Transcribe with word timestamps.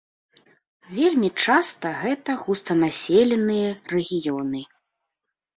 Вельмі 0.99 1.29
часта 1.47 1.91
гэта 2.03 2.37
густанаселеныя 2.45 3.69
рэгіёны. 3.93 4.61